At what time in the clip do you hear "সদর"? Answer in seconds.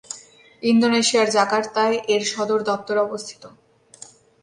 2.25-2.59